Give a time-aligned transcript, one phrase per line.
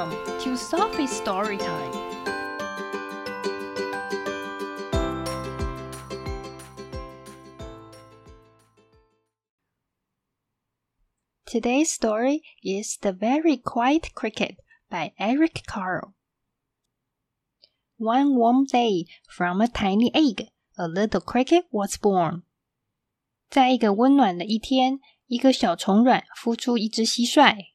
[0.00, 1.92] Welcome to Sophie's Story Time.
[11.44, 14.56] Today's story is The Very Quiet Cricket
[14.90, 16.14] by Eric Carle.
[17.98, 22.44] One warm day, from a tiny egg, a little cricket was born.
[23.50, 27.69] 在一个温暖的一天，一个小虫卵孵出一只蟋蟀。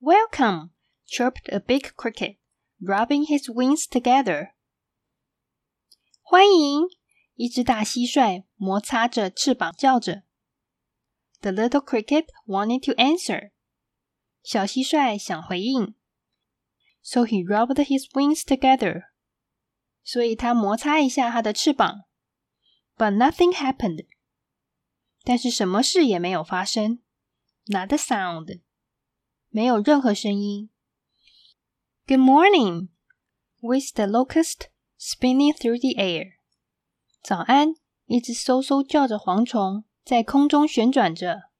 [0.00, 0.70] Welcome,
[1.06, 2.38] chirped a big cricket,
[2.80, 4.52] rubbing his wings together.
[6.22, 6.88] 欢迎，
[7.34, 10.22] 一只大蟋蟀摩擦着翅膀叫着。
[11.40, 13.52] The little cricket wanted to answer.
[14.42, 15.94] 小蟋蟀想回应。
[17.02, 19.04] So he rubbed his wings together.
[20.04, 22.04] 所以他摩擦一下他的翅膀。
[22.96, 24.06] But nothing happened.
[25.24, 27.02] 但是什么事也没有发生。
[27.66, 28.60] Not a sound.
[29.56, 30.70] 没有任何声音。
[32.06, 32.88] Good morning,
[33.60, 36.32] whizzed the locust, spinning through the air.
[37.22, 37.74] 早安，
[38.06, 41.50] 一只嗖嗖叫着蝗虫在空中旋转着。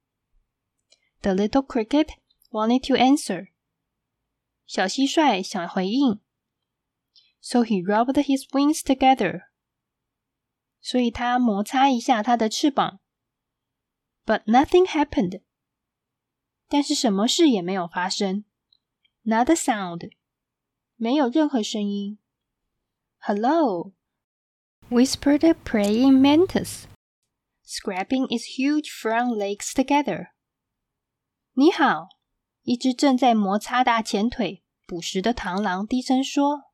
[1.20, 2.08] The little cricket
[2.50, 3.50] wanted to answer.
[4.66, 6.20] 小蟋蟀想回应，
[7.40, 9.42] so he rubbed his wings together.
[10.80, 13.00] 所以他摩擦一下他的翅膀。
[14.24, 15.42] But nothing happened.
[16.68, 18.44] 但是什么事也没有发生。
[19.22, 20.10] Not a sound.
[20.96, 22.18] 没有任何声音。
[23.18, 23.92] Hello,
[24.88, 26.84] whispered a praying mantis,
[27.64, 30.30] scraping its huge front legs together.
[31.54, 32.08] 你好，
[32.62, 36.72] 一只正在摩擦大前腿捕食的螳螂低声说。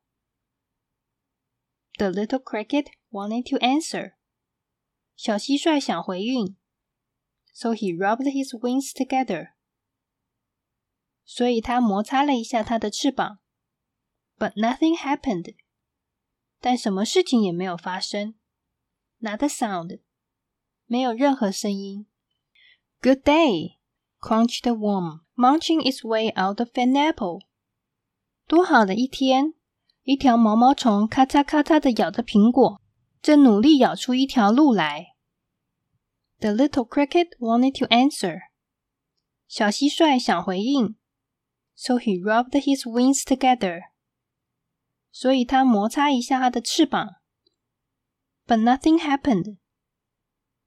[1.97, 4.13] The little cricket wanted to answer.
[5.15, 6.55] 小蟋蟀想回应，
[7.53, 9.51] so he rubbed his wings together.
[11.24, 13.38] 所以他摩擦了一下他的翅膀。
[14.38, 15.54] But nothing happened.
[16.60, 18.34] 但什么事情也没有发生。
[19.18, 20.00] Not a sound.
[20.86, 22.06] 没有任何声音。
[23.00, 23.78] Good day,
[24.20, 27.40] crunched the worm munching its way out of an apple。
[28.46, 29.54] 多好的一天！
[30.02, 32.80] 一条毛毛虫咔嚓咔嚓的咬着苹果，
[33.22, 35.14] 正努力咬出一条路来。
[36.40, 38.40] The little cricket wanted to answer。
[39.48, 40.96] 小蟋蟀想回应
[41.75, 43.83] ，so he rubbed his wings together。
[45.11, 47.15] 所以他摩擦一下他的翅膀。
[48.45, 49.57] But nothing happened。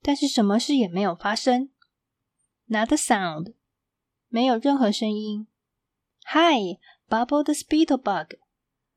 [0.01, 1.71] 但是什么事也没有发生。
[2.67, 3.55] Not a sound。
[4.29, 5.47] 没有任何声音。
[6.27, 8.39] Hi, bubbled the spittlebug,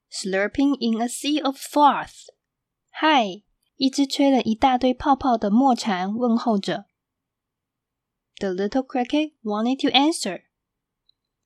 [0.09, 2.29] slurping in a sea of froth.
[3.01, 3.43] Hi，
[3.75, 6.85] 一只吹了一大堆泡泡的墨蝉问候着。
[8.37, 10.43] The little cricket wanted to answer.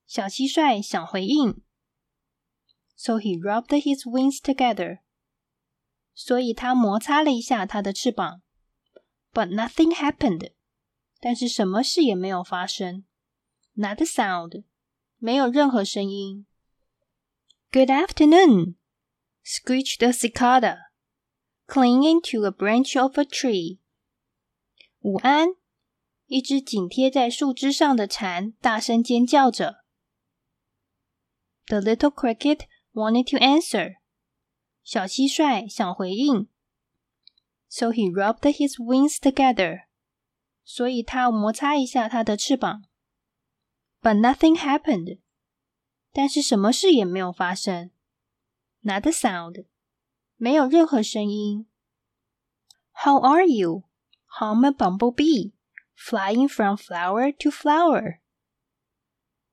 [0.06, 1.62] 小蟋蟀想回应。
[2.96, 5.00] So he rubbed his wings together.
[6.14, 8.42] 所以他摩擦了一下他的翅膀。
[9.32, 10.52] But nothing happened.
[11.20, 13.06] 但是什么事也没有发生。
[13.80, 14.64] not a sound，
[15.18, 16.46] 没有任何声音。
[17.72, 18.76] Good afternoon,
[19.46, 20.78] screeched a cicada,
[21.68, 23.80] clinging to a branch of a tree.
[25.00, 25.50] 午安，
[26.26, 29.83] 一只紧贴在树枝上的蝉大声尖叫着。
[31.67, 33.97] The little cricket wanted to answer.
[34.83, 36.49] 小蟋蟀想回应
[37.69, 39.85] ，so he rubbed his wings together.
[40.65, 42.85] 所以他摩擦一下他的翅膀。
[44.05, 45.19] but nothing happened.
[46.13, 47.91] 但是什么事也没有发生。
[48.83, 49.65] Not a sound.
[50.37, 51.67] 没有任何声音。
[52.93, 53.85] How are you?
[54.39, 55.53] hummed a bumblebee,
[55.97, 58.19] flying from flower to flower.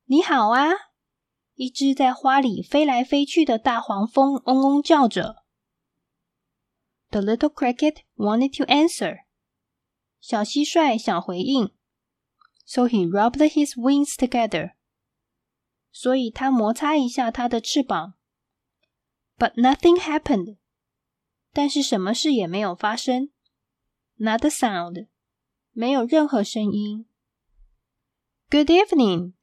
[0.05, 0.90] 你好啊！
[1.61, 5.43] 一只在花里飞来飞去的大黄蜂嗡嗡叫着。
[7.11, 9.25] The little cricket wanted to answer.
[10.19, 11.71] 小蟋蟀想回应。
[12.65, 14.71] so he rubbed his wings together.
[15.91, 18.15] 所以他摩擦一下他的翅膀。
[19.37, 20.57] But nothing happened.
[21.53, 23.29] 但是什么事也没有发生。
[24.15, 25.09] Not a sound.
[25.73, 27.05] 没有任何声音。
[28.49, 29.33] Good evening,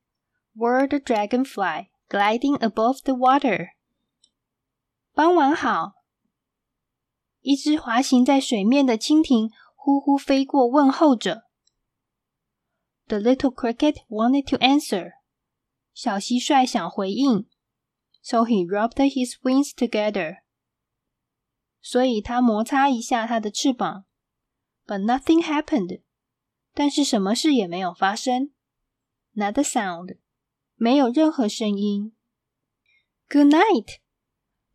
[0.56, 3.69] whirred dragonfly, gliding above the water.
[5.13, 5.94] 傍晚好。
[7.41, 11.44] 一只滑行在水面的蜻蜓呼呼飞过，问候着。
[13.07, 15.11] the little cricket wanted to answer.
[15.94, 17.47] 小蟋蟀想回应，
[18.21, 20.38] so he rubbed his wings together.
[21.81, 24.05] 所以他摩擦一下他的翅膀，
[24.88, 26.01] but nothing happened.
[26.73, 28.51] 但是什么事也没有发生，
[29.33, 30.17] not a sound.
[30.77, 32.15] 没有任何声音。
[33.29, 34.00] Good night,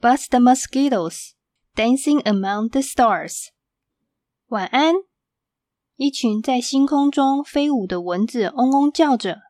[0.01, 1.33] buzzed the mosquitoes,
[1.75, 3.49] dancing among the stars.
[4.47, 4.95] 晚安，
[5.97, 9.43] 一群在星空中飞舞的蚊子嗡嗡叫着。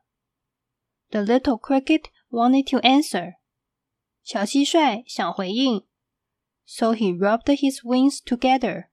[1.11, 3.37] The little cricket wanted to answer.
[4.23, 5.87] 小蟋蟀想回应，
[6.67, 8.89] so he rubbed his wings together.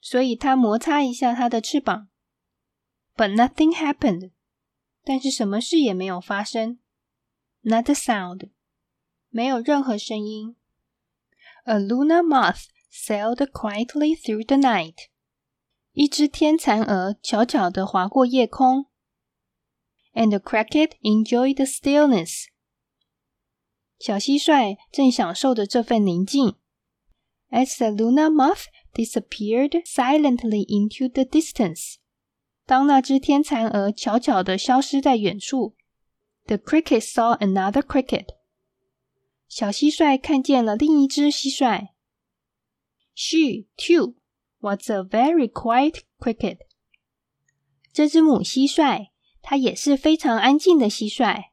[0.00, 2.08] 所以他摩擦一下他的翅膀。
[3.16, 4.32] But nothing happened.
[5.06, 6.78] 但是什么事也没有发生。
[7.62, 8.50] Not a sound.
[9.28, 10.56] 没有任何声音。
[11.64, 15.08] A lunar moth sailed quietly through the night.
[15.92, 18.86] 一只天蚕蛾悄悄地划过夜空。
[20.12, 22.46] And the cricket enjoyed the stillness.
[23.98, 26.56] 小蟋蟀正享受着这份宁静。
[27.50, 28.64] As the lunar moth
[28.94, 31.96] disappeared silently into the distance，
[32.67, 35.77] 当那只天蚕蛾悄悄地消失在远处
[36.45, 38.35] ，the cricket saw another cricket。
[39.47, 41.87] 小蟋蟀看见了另一只蟋蟀。
[43.15, 44.15] She too
[44.59, 46.57] was a very quiet cricket。
[47.93, 49.11] 这只母蟋蟀，
[49.41, 51.45] 它也是非常安静的蟋蟀。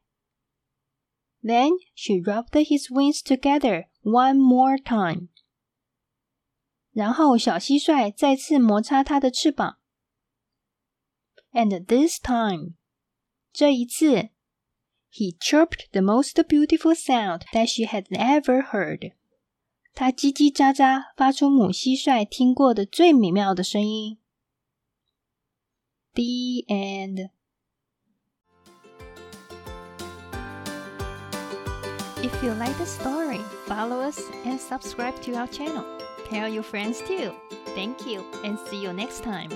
[1.41, 5.29] Then she rubbed his wings together one more time.
[6.91, 9.77] 然后小蟋蟀再次摩擦它的翅膀。
[11.54, 12.74] And this time，
[13.52, 14.30] 这一次，
[15.12, 19.12] he chirped the most beautiful sound that she had ever heard。
[19.94, 24.18] 他叽叽喳喳，发出母蟋蟀听过的最美妙的声音。
[26.14, 27.30] The end.
[32.22, 35.84] If you like the story, follow us and subscribe to our channel.
[36.28, 37.32] Tell your friends too.
[37.74, 39.50] Thank you and see you next time.